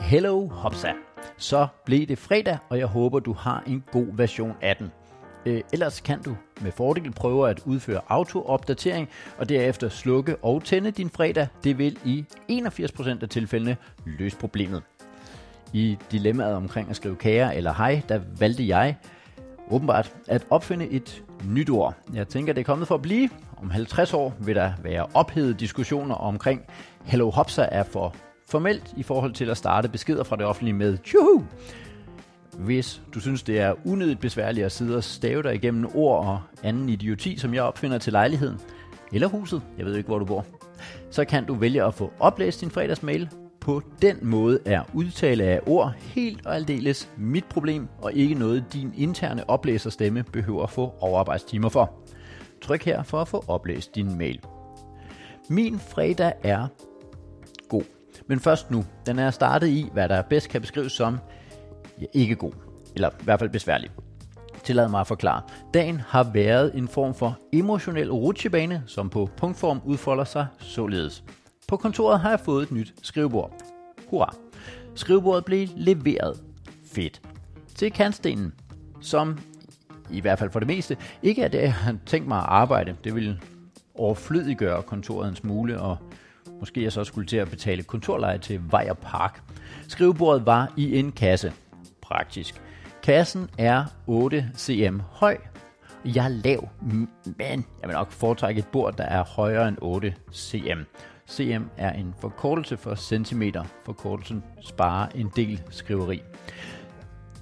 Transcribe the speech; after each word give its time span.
Hello 0.00 0.48
Hopsa. 0.48 0.92
Så 1.36 1.66
blev 1.84 2.06
det 2.06 2.18
fredag, 2.18 2.58
og 2.68 2.78
jeg 2.78 2.86
håber, 2.86 3.18
du 3.18 3.32
har 3.32 3.62
en 3.66 3.84
god 3.92 4.06
version 4.16 4.52
af 4.62 4.76
den. 4.76 4.92
Øh, 5.46 5.62
ellers 5.72 6.00
kan 6.00 6.22
du 6.22 6.36
med 6.60 6.72
fordel 6.72 7.12
prøve 7.12 7.50
at 7.50 7.62
udføre 7.66 8.00
autoopdatering 8.08 9.08
og 9.38 9.48
derefter 9.48 9.88
slukke 9.88 10.36
og 10.36 10.64
tænde 10.64 10.90
din 10.90 11.10
fredag. 11.10 11.46
Det 11.64 11.78
vil 11.78 11.98
i 12.04 12.24
81% 12.50 13.22
af 13.22 13.28
tilfældene 13.28 13.76
løse 14.06 14.36
problemet. 14.36 14.82
I 15.72 15.98
dilemmaet 16.10 16.54
omkring 16.54 16.90
at 16.90 16.96
skrive 16.96 17.16
kære 17.16 17.56
eller 17.56 17.72
hej, 17.72 18.02
der 18.08 18.20
valgte 18.38 18.68
jeg 18.68 18.96
åbenbart 19.70 20.12
at 20.28 20.46
opfinde 20.50 20.88
et 20.88 21.24
nyt 21.48 21.70
ord. 21.70 21.94
Jeg 22.14 22.28
tænker, 22.28 22.52
det 22.52 22.60
er 22.60 22.64
kommet 22.64 22.88
for 22.88 22.94
at 22.94 23.02
blive. 23.02 23.28
Om 23.56 23.70
50 23.70 24.14
år 24.14 24.34
vil 24.40 24.54
der 24.54 24.72
være 24.82 25.06
ophedede 25.14 25.54
diskussioner 25.54 26.14
omkring 26.14 26.62
Hello 27.04 27.30
Hopsa 27.30 27.66
er 27.70 27.82
for 27.82 28.14
formelt 28.46 28.94
i 28.96 29.02
forhold 29.02 29.32
til 29.32 29.50
at 29.50 29.56
starte 29.56 29.88
beskeder 29.88 30.24
fra 30.24 30.36
det 30.36 30.44
offentlige 30.44 30.74
med 30.74 30.98
tjuhu. 30.98 31.44
Hvis 32.58 33.02
du 33.14 33.20
synes, 33.20 33.42
det 33.42 33.60
er 33.60 33.74
unødigt 33.84 34.20
besværligt 34.20 34.66
at 34.66 34.72
sidde 34.72 34.96
og 34.96 35.04
stave 35.04 35.42
dig 35.42 35.54
igennem 35.54 35.90
ord 35.94 36.26
og 36.26 36.40
anden 36.62 36.88
idioti, 36.88 37.36
som 37.36 37.54
jeg 37.54 37.62
opfinder 37.62 37.98
til 37.98 38.12
lejligheden, 38.12 38.60
eller 39.12 39.28
huset, 39.28 39.62
jeg 39.78 39.86
ved 39.86 39.96
ikke, 39.96 40.06
hvor 40.06 40.18
du 40.18 40.24
bor, 40.24 40.46
så 41.10 41.24
kan 41.24 41.44
du 41.44 41.54
vælge 41.54 41.84
at 41.84 41.94
få 41.94 42.12
oplæst 42.18 42.60
din 42.60 42.70
fredagsmail. 42.70 43.28
På 43.60 43.82
den 44.02 44.18
måde 44.22 44.58
er 44.64 44.82
udtale 44.94 45.44
af 45.44 45.60
ord 45.66 45.92
helt 45.98 46.46
og 46.46 46.54
aldeles 46.54 47.10
mit 47.16 47.44
problem, 47.44 47.88
og 48.02 48.12
ikke 48.12 48.34
noget 48.34 48.64
din 48.72 48.94
interne 48.96 49.50
oplæserstemme 49.50 50.24
behøver 50.32 50.62
at 50.62 50.70
få 50.70 50.94
overarbejdstimer 51.00 51.68
for. 51.68 51.92
Tryk 52.62 52.84
her 52.84 53.02
for 53.02 53.20
at 53.20 53.28
få 53.28 53.44
oplæst 53.48 53.94
din 53.94 54.18
mail. 54.18 54.40
Min 55.50 55.78
fredag 55.78 56.32
er. 56.42 56.66
Men 58.26 58.40
først 58.40 58.70
nu, 58.70 58.84
den 59.06 59.18
er 59.18 59.30
startet 59.30 59.68
i, 59.68 59.90
hvad 59.92 60.08
der 60.08 60.22
bedst 60.22 60.48
kan 60.48 60.60
beskrives 60.60 60.92
som 60.92 61.18
ja, 62.00 62.06
ikke 62.12 62.34
god, 62.34 62.52
eller 62.94 63.10
i 63.10 63.24
hvert 63.24 63.38
fald 63.38 63.50
besværlig. 63.50 63.90
Tillad 64.64 64.88
mig 64.88 65.00
at 65.00 65.06
forklare. 65.06 65.42
Dagen 65.74 66.00
har 66.00 66.30
været 66.32 66.74
en 66.74 66.88
form 66.88 67.14
for 67.14 67.38
emotionel 67.52 68.12
rutsjebane, 68.12 68.82
som 68.86 69.10
på 69.10 69.28
punktform 69.36 69.80
udfolder 69.84 70.24
sig 70.24 70.46
således. 70.58 71.24
På 71.68 71.76
kontoret 71.76 72.20
har 72.20 72.30
jeg 72.30 72.40
fået 72.40 72.62
et 72.62 72.72
nyt 72.72 72.94
skrivebord. 73.02 73.52
Hurra! 74.10 74.34
Skrivebordet 74.94 75.44
blev 75.44 75.68
leveret. 75.76 76.42
Fedt. 76.92 77.22
Til 77.74 77.92
kantstenen, 77.92 78.54
som 79.00 79.38
i 80.10 80.20
hvert 80.20 80.38
fald 80.38 80.50
for 80.50 80.58
det 80.58 80.68
meste, 80.68 80.96
ikke 81.22 81.42
er 81.42 81.48
det, 81.48 81.60
jeg 81.60 81.74
har 81.74 81.96
tænkt 82.06 82.28
mig 82.28 82.38
at 82.38 82.44
arbejde. 82.48 82.96
Det 83.04 83.14
vil 83.14 83.40
overflødiggøre 83.94 84.82
kontoret 84.82 85.28
en 85.28 85.36
smule, 85.36 85.80
og 85.80 85.96
måske 86.64 86.82
jeg 86.82 86.92
så 86.92 87.04
skulle 87.04 87.26
til 87.26 87.36
at 87.36 87.50
betale 87.50 87.82
kontorleje 87.82 88.38
til 88.38 88.60
Vejer 88.70 88.94
Park. 88.94 89.42
Skrivebordet 89.88 90.46
var 90.46 90.72
i 90.76 90.98
en 90.98 91.12
kasse. 91.12 91.52
Praktisk. 92.02 92.62
Kassen 93.02 93.50
er 93.58 93.84
8 94.06 94.50
cm 94.56 94.98
høj. 95.10 95.36
Jeg 96.04 96.24
er 96.24 96.28
lav, 96.28 96.68
men 97.38 97.66
jeg 97.80 97.88
vil 97.88 97.94
nok 97.94 98.12
foretrække 98.12 98.58
et 98.58 98.66
bord, 98.66 98.96
der 98.96 99.04
er 99.04 99.24
højere 99.24 99.68
end 99.68 99.76
8 99.80 100.14
cm. 100.32 100.80
cm 101.28 101.62
er 101.76 101.92
en 101.92 102.14
forkortelse 102.20 102.76
for 102.76 102.94
centimeter. 102.94 103.64
Forkortelsen 103.84 104.44
sparer 104.60 105.08
en 105.14 105.30
del 105.36 105.62
skriveri. 105.70 106.22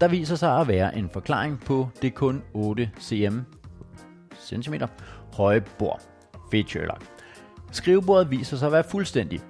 Der 0.00 0.08
viser 0.08 0.36
sig 0.36 0.60
at 0.60 0.68
være 0.68 0.96
en 0.96 1.10
forklaring 1.12 1.60
på 1.60 1.88
det 2.02 2.14
kun 2.14 2.42
8 2.54 2.90
cm 3.00 3.38
centimeter 4.40 4.86
høje 5.36 5.60
bord. 5.78 6.00
Fedt 6.50 6.70
Sherlock. 6.70 7.11
Skrivebordet 7.72 8.30
viser 8.30 8.56
sig 8.56 8.66
at 8.66 8.72
være 8.72 8.84
fuldstændig 8.84 9.40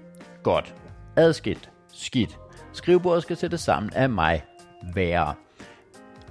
godt, 0.43 0.75
adskilt, 1.17 1.71
skidt. 1.93 2.39
Skrivebordet 2.73 3.23
skal 3.23 3.37
sættes 3.37 3.61
sammen 3.61 3.93
af 3.95 4.11
mig, 4.11 4.45
værre. 4.95 5.35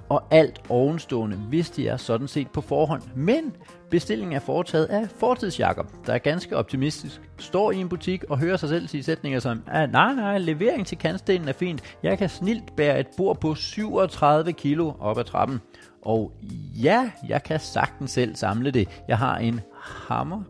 Og 0.08 0.22
alt 0.30 0.60
ovenstående 0.68 1.38
vidste 1.50 1.84
jeg 1.84 2.00
sådan 2.00 2.28
set 2.28 2.50
på 2.50 2.60
forhånd, 2.60 3.02
men 3.16 3.56
bestillingen 3.90 4.36
er 4.36 4.40
foretaget 4.40 4.84
af 4.84 5.08
fortidsjakker, 5.18 5.84
der 6.06 6.12
er 6.12 6.18
ganske 6.18 6.56
optimistisk, 6.56 7.20
står 7.38 7.72
i 7.72 7.76
en 7.76 7.88
butik 7.88 8.24
og 8.24 8.38
hører 8.38 8.56
sig 8.56 8.68
selv 8.68 8.88
sige 8.88 9.02
sætninger 9.02 9.40
som, 9.40 9.62
ah, 9.66 9.92
nej, 9.92 10.14
nej, 10.14 10.38
levering 10.38 10.86
til 10.86 10.98
kantstenen 10.98 11.48
er 11.48 11.52
fint, 11.52 11.96
jeg 12.02 12.18
kan 12.18 12.28
snilt 12.28 12.76
bære 12.76 13.00
et 13.00 13.06
bord 13.16 13.40
på 13.40 13.54
37 13.54 14.52
kilo 14.52 14.92
op 15.00 15.18
ad 15.18 15.24
trappen. 15.24 15.60
Og 16.02 16.32
ja, 16.82 17.10
jeg 17.28 17.42
kan 17.42 17.60
sagtens 17.60 18.10
selv 18.10 18.36
samle 18.36 18.70
det. 18.70 19.02
Jeg 19.08 19.18
har 19.18 19.38
en 19.38 19.60
hammer. 19.82 20.42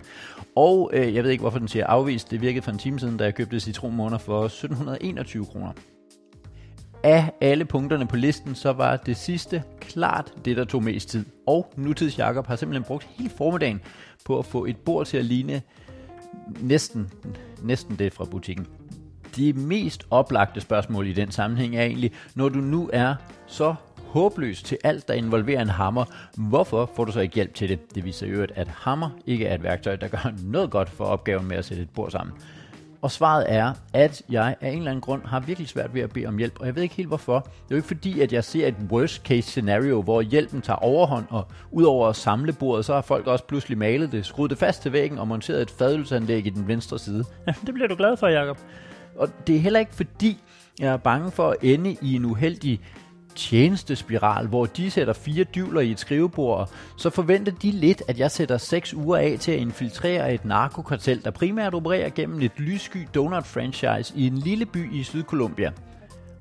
Og 0.56 0.90
øh, 0.92 1.14
jeg 1.14 1.24
ved 1.24 1.30
ikke, 1.30 1.42
hvorfor 1.42 1.58
den 1.58 1.68
siger 1.68 1.86
afvist. 1.86 2.30
Det 2.30 2.40
virkede 2.40 2.62
for 2.62 2.70
en 2.70 2.78
time 2.78 3.00
siden, 3.00 3.16
da 3.16 3.24
jeg 3.24 3.34
købte 3.34 3.60
citronmåner 3.60 4.18
for 4.18 4.44
1721 4.44 5.46
kroner. 5.46 5.72
Af 7.02 7.30
alle 7.40 7.64
punkterne 7.64 8.06
på 8.06 8.16
listen, 8.16 8.54
så 8.54 8.72
var 8.72 8.96
det 8.96 9.16
sidste 9.16 9.62
klart 9.80 10.32
det, 10.44 10.56
der 10.56 10.64
tog 10.64 10.82
mest 10.82 11.08
tid. 11.08 11.24
Og 11.46 11.72
nutids 11.76 12.18
Jakob 12.18 12.46
har 12.46 12.56
simpelthen 12.56 12.84
brugt 12.84 13.04
hele 13.04 13.30
formiddagen 13.30 13.80
på 14.24 14.38
at 14.38 14.44
få 14.44 14.64
et 14.64 14.76
bord 14.76 15.06
til 15.06 15.16
at 15.16 15.24
ligne 15.24 15.62
næsten, 16.60 17.10
næsten 17.62 17.96
det 17.96 18.12
fra 18.12 18.24
butikken. 18.24 18.66
Det 19.36 19.56
mest 19.56 20.06
oplagte 20.10 20.60
spørgsmål 20.60 21.06
i 21.06 21.12
den 21.12 21.30
sammenhæng 21.30 21.76
er 21.76 21.82
egentlig, 21.82 22.12
når 22.34 22.48
du 22.48 22.58
nu 22.58 22.90
er 22.92 23.14
så 23.46 23.74
håbløs 24.12 24.62
til 24.62 24.78
alt, 24.84 25.08
der 25.08 25.14
involverer 25.14 25.62
en 25.62 25.68
hammer, 25.68 26.04
hvorfor 26.36 26.90
får 26.96 27.04
du 27.04 27.12
så 27.12 27.20
ikke 27.20 27.34
hjælp 27.34 27.54
til 27.54 27.68
det? 27.68 27.94
Det 27.94 28.04
viser 28.04 28.26
jo, 28.26 28.46
at 28.54 28.68
hammer 28.68 29.10
ikke 29.26 29.46
er 29.46 29.54
et 29.54 29.62
værktøj, 29.62 29.96
der 29.96 30.08
gør 30.08 30.32
noget 30.44 30.70
godt 30.70 30.90
for 30.90 31.04
opgaven 31.04 31.48
med 31.48 31.56
at 31.56 31.64
sætte 31.64 31.82
et 31.82 31.90
bord 31.90 32.10
sammen. 32.10 32.34
Og 33.02 33.10
svaret 33.10 33.44
er, 33.48 33.72
at 33.92 34.22
jeg 34.30 34.56
af 34.60 34.70
en 34.70 34.78
eller 34.78 34.90
anden 34.90 35.00
grund 35.00 35.22
har 35.24 35.40
virkelig 35.40 35.68
svært 35.68 35.94
ved 35.94 36.02
at 36.02 36.10
bede 36.10 36.26
om 36.26 36.38
hjælp, 36.38 36.60
og 36.60 36.66
jeg 36.66 36.74
ved 36.74 36.82
ikke 36.82 36.94
helt 36.94 37.08
hvorfor. 37.08 37.38
Det 37.38 37.50
er 37.50 37.66
jo 37.70 37.76
ikke 37.76 37.88
fordi, 37.88 38.20
at 38.20 38.32
jeg 38.32 38.44
ser 38.44 38.66
et 38.66 38.74
worst 38.90 39.22
case 39.22 39.42
scenario, 39.42 40.02
hvor 40.02 40.20
hjælpen 40.20 40.62
tager 40.62 40.76
overhånd, 40.76 41.24
og 41.30 41.46
udover 41.70 42.08
at 42.08 42.16
samle 42.16 42.52
bordet, 42.52 42.84
så 42.84 42.94
har 42.94 43.00
folk 43.00 43.26
også 43.26 43.44
pludselig 43.44 43.78
malet 43.78 44.12
det, 44.12 44.26
skruet 44.26 44.50
det 44.50 44.58
fast 44.58 44.82
til 44.82 44.92
væggen 44.92 45.18
og 45.18 45.28
monteret 45.28 45.62
et 45.62 45.70
fadølsanlæg 45.70 46.46
i 46.46 46.50
den 46.50 46.68
venstre 46.68 46.98
side. 46.98 47.24
Det 47.66 47.74
bliver 47.74 47.88
du 47.88 47.94
glad 47.94 48.16
for, 48.16 48.26
Jacob. 48.26 48.58
Og 49.16 49.28
det 49.46 49.56
er 49.56 49.60
heller 49.60 49.80
ikke 49.80 49.94
fordi, 49.94 50.38
jeg 50.80 50.92
er 50.92 50.96
bange 50.96 51.30
for 51.30 51.50
at 51.50 51.56
ende 51.62 51.96
i 52.02 52.14
en 52.14 52.24
uheldig 52.24 52.80
tjenestespiral, 53.34 54.46
hvor 54.46 54.66
de 54.66 54.90
sætter 54.90 55.12
fire 55.12 55.44
dyvler 55.44 55.80
i 55.80 55.90
et 55.90 56.00
skrivebord, 56.00 56.70
så 56.96 57.10
forventer 57.10 57.52
de 57.52 57.70
lidt, 57.70 58.02
at 58.08 58.18
jeg 58.18 58.30
sætter 58.30 58.58
seks 58.58 58.94
uger 58.94 59.16
af 59.16 59.36
til 59.40 59.52
at 59.52 59.58
infiltrere 59.58 60.34
et 60.34 60.44
narkokartel, 60.44 61.24
der 61.24 61.30
primært 61.30 61.74
opererer 61.74 62.10
gennem 62.10 62.40
et 62.40 62.52
lyssky 62.56 63.08
donut-franchise 63.14 64.12
i 64.16 64.26
en 64.26 64.38
lille 64.38 64.66
by 64.66 64.92
i 64.94 65.02
Sydkolumbia. 65.02 65.72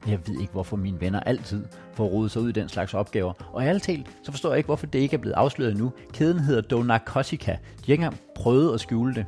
Jeg 0.08 0.20
ved 0.28 0.40
ikke, 0.42 0.54
hvorfor 0.54 0.78
mine 0.78 1.02
venner 1.02 1.20
altid 1.20 1.66
får 1.94 2.06
rodet 2.06 2.32
sig 2.32 2.42
ud 2.42 2.50
i 2.50 2.52
den 2.52 2.70
slags 2.70 2.94
opgaver. 2.94 3.34
Og 3.54 3.64
ærligt 3.64 3.84
talt, 3.84 4.08
så 4.24 4.32
forstår 4.32 4.50
jeg 4.50 4.58
ikke, 4.58 4.68
hvorfor 4.68 4.86
det 4.86 5.00
ikke 5.00 5.14
er 5.14 5.18
blevet 5.18 5.36
afsløret 5.36 5.78
nu. 5.78 5.92
Kæden 6.14 6.40
hedder 6.40 6.62
Donarcotica. 6.62 7.52
De 7.52 7.58
har 7.58 7.94
ikke 7.94 7.94
engang 7.94 8.20
prøvet 8.36 8.74
at 8.74 8.80
skjule 8.80 9.16
det. 9.16 9.26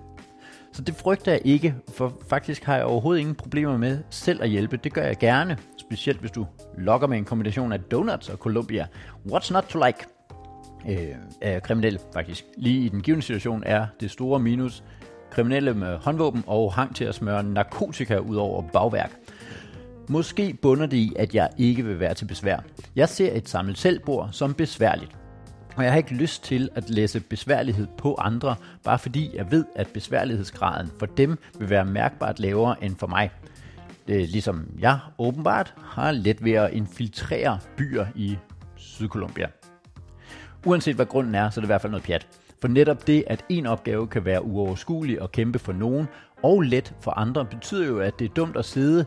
Så 0.74 0.82
det 0.82 0.96
frygter 0.96 1.32
jeg 1.32 1.42
ikke, 1.46 1.76
for 1.96 2.14
faktisk 2.30 2.64
har 2.64 2.76
jeg 2.76 2.86
overhovedet 2.86 3.20
ingen 3.20 3.36
problemer 3.36 3.78
med 3.78 4.00
selv 4.10 4.44
at 4.44 4.50
hjælpe. 4.50 4.78
Det 4.78 4.94
gør 4.94 5.04
jeg 5.04 5.18
gerne, 5.18 5.58
specielt 5.88 6.20
hvis 6.20 6.32
du 6.32 6.48
lokker 6.78 7.08
med 7.08 7.18
en 7.18 7.26
kombination 7.26 7.72
af 7.72 7.80
donuts 7.80 8.30
og 8.30 8.38
Columbia. 8.38 8.88
What's 9.32 9.54
not 9.54 9.64
to 9.64 9.84
like? 9.86 10.06
Øh, 10.90 11.16
er 11.42 11.60
kriminelle, 11.60 12.00
faktisk. 12.14 12.46
Lige 12.58 12.86
i 12.86 12.90
den 12.90 13.02
givende 13.02 13.26
situation 13.26 13.64
er 13.66 13.88
det 14.00 14.12
store 14.12 14.40
minus 14.40 14.84
kriminelle 15.32 15.74
med 15.74 15.98
håndvåben 15.98 16.44
og 16.48 16.74
hang 16.74 16.96
til 16.96 17.06
at 17.06 17.16
smøre 17.16 17.44
narkotika 17.44 18.18
ud 18.18 18.36
over 18.36 18.62
bagværk. 18.62 19.12
Måske 20.10 20.58
bunder 20.62 20.86
det 20.86 20.98
i, 20.98 21.14
at 21.16 21.36
jeg 21.36 21.50
ikke 21.58 21.86
vil 21.86 22.00
være 22.00 22.14
til 22.14 22.26
besvær. 22.26 22.58
Jeg 22.96 23.10
ser 23.10 23.32
et 23.34 23.50
samlet 23.50 23.78
selvbord 23.78 24.30
som 24.32 24.54
besværligt. 24.54 25.18
Og 25.76 25.84
jeg 25.84 25.92
har 25.92 25.98
ikke 25.98 26.14
lyst 26.14 26.44
til 26.44 26.70
at 26.76 26.90
læse 26.90 27.20
besværlighed 27.20 27.88
på 27.98 28.16
andre, 28.16 28.56
bare 28.84 29.00
fordi 29.00 29.30
jeg 29.36 29.52
ved, 29.52 29.66
at 29.76 29.88
besværlighedsgraden 29.94 30.92
for 31.00 31.06
dem 31.06 31.38
vil 31.60 31.70
være 31.70 31.86
mærkbart 31.86 32.40
lavere 32.40 32.84
end 32.84 32.96
for 32.96 33.08
mig. 33.08 33.30
Det 34.08 34.22
er 34.22 34.28
ligesom 34.28 34.68
jeg 34.80 35.00
åbenbart 35.18 35.74
har 35.84 36.12
let 36.12 36.44
ved 36.44 36.52
at 36.52 36.74
infiltrere 36.74 37.60
byer 37.78 38.06
i 38.16 38.38
Sydkolumbia. 38.76 39.48
Uanset 40.66 40.96
hvad 40.96 41.06
grunden 41.06 41.36
er, 41.36 41.50
så 41.50 41.60
er 41.60 41.62
det 41.62 41.68
i 41.68 41.74
hvert 41.74 41.82
fald 41.82 41.92
noget 41.92 42.04
pjat. 42.04 42.28
For 42.62 42.68
netop 42.68 43.08
det, 43.08 43.24
at 43.28 43.46
en 43.50 43.66
opgave 43.66 44.08
kan 44.08 44.26
være 44.26 44.46
uoverskuelig 44.46 45.22
og 45.22 45.32
kæmpe 45.32 45.60
for 45.60 45.74
nogen, 45.74 46.08
og 46.44 46.62
let 46.62 46.96
for 47.02 47.12
andre, 47.12 47.46
betyder 47.46 47.88
jo, 47.88 48.00
at 48.00 48.20
det 48.20 48.30
er 48.30 48.34
dumt 48.34 48.58
at 48.58 48.66
sidde 48.66 49.06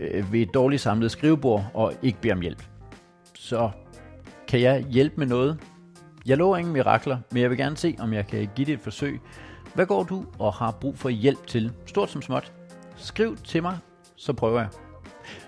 øh, 0.00 0.32
ved 0.32 0.40
et 0.40 0.54
dårligt 0.54 0.82
samlet 0.82 1.10
skrivebord 1.10 1.64
og 1.74 1.92
ikke 2.02 2.20
bede 2.20 2.32
om 2.32 2.40
hjælp. 2.40 2.62
Så 3.34 3.70
kan 4.48 4.60
jeg 4.60 4.84
hjælpe 4.90 5.16
med 5.16 5.26
noget? 5.26 5.58
Jeg 6.26 6.36
lover 6.36 6.56
ingen 6.56 6.72
mirakler, 6.72 7.18
men 7.32 7.42
jeg 7.42 7.50
vil 7.50 7.58
gerne 7.58 7.76
se, 7.76 7.96
om 7.98 8.12
jeg 8.12 8.26
kan 8.26 8.48
give 8.54 8.66
det 8.66 8.72
et 8.74 8.80
forsøg. 8.80 9.20
Hvad 9.74 9.86
går 9.86 10.02
du 10.02 10.24
og 10.38 10.52
har 10.52 10.70
brug 10.70 10.98
for 10.98 11.08
hjælp 11.08 11.46
til? 11.46 11.72
Stort 11.86 12.10
som 12.10 12.22
småt. 12.22 12.52
Skriv 12.96 13.36
til 13.36 13.62
mig, 13.62 13.78
så 14.18 14.32
prøver 14.32 14.60
jeg. 14.60 14.68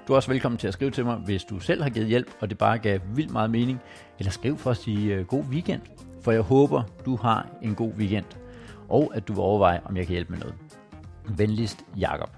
Du 0.09 0.13
er 0.13 0.17
også 0.17 0.31
velkommen 0.31 0.59
til 0.59 0.69
at 0.69 0.75
skrive 0.75 0.91
til 0.91 1.05
mig, 1.05 1.17
hvis 1.17 1.45
du 1.45 1.59
selv 1.59 1.83
har 1.83 1.91
givet 1.91 2.09
hjælp, 2.09 2.31
og 2.41 2.51
det 2.51 2.59
bare 2.59 2.79
gav 2.79 3.01
vildt 3.15 3.33
meget 3.33 3.51
mening. 3.51 3.81
Eller 4.19 4.31
skriv 4.31 4.59
for 4.59 4.71
at 4.71 4.77
sige 4.77 5.15
øh, 5.15 5.27
god 5.27 5.45
weekend, 5.45 5.81
for 6.23 6.33
jeg 6.33 6.41
håber, 6.41 6.83
du 7.05 7.17
har 7.17 7.49
en 7.63 7.75
god 7.75 7.93
weekend. 7.93 8.25
Og 8.89 9.13
at 9.15 9.29
du 9.29 9.33
vil 9.33 9.41
overveje, 9.41 9.81
om 9.85 9.97
jeg 9.97 10.07
kan 10.07 10.13
hjælpe 10.13 10.33
med 10.33 10.41
noget. 10.41 10.55
Venligst, 11.29 11.85
Jakob. 11.99 12.31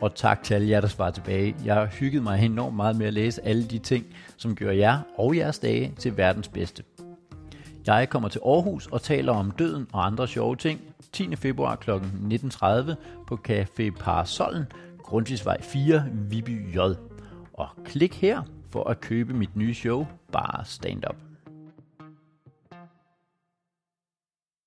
og 0.00 0.14
tak 0.14 0.42
til 0.42 0.54
alle 0.54 0.68
jer, 0.68 0.80
der 0.80 0.88
svarer 0.88 1.10
tilbage. 1.10 1.56
Jeg 1.64 1.74
har 1.74 1.86
hygget 1.86 2.22
mig 2.22 2.44
enormt 2.44 2.76
meget 2.76 2.96
med 2.96 3.06
at 3.06 3.12
læse 3.14 3.44
alle 3.44 3.64
de 3.64 3.78
ting, 3.78 4.06
som 4.36 4.56
gør 4.56 4.70
jer 4.70 4.98
og 5.18 5.36
jeres 5.36 5.58
dage 5.58 5.92
til 5.98 6.16
verdens 6.16 6.48
bedste. 6.48 6.82
Jeg 7.86 8.08
kommer 8.08 8.28
til 8.28 8.40
Aarhus 8.46 8.86
og 8.86 9.02
taler 9.02 9.32
om 9.32 9.50
døden 9.50 9.86
og 9.92 10.06
andre 10.06 10.28
sjove 10.28 10.56
ting 10.56 10.80
10. 11.12 11.36
februar 11.36 11.76
kl. 11.76 11.90
19.30 11.90 12.94
på 13.26 13.38
Café 13.48 13.90
Parasollen, 13.90 14.64
Grundtvigsvej 15.14 15.62
4, 15.62 16.04
Viby 16.12 16.74
J. 16.76 16.78
Og 17.52 17.68
klik 17.84 18.14
her 18.14 18.42
for 18.70 18.84
at 18.84 19.00
købe 19.00 19.32
mit 19.34 19.56
nye 19.56 19.74
show, 19.74 20.06
Bare 20.32 20.64
Stand 20.64 21.04
Up. 21.10 21.33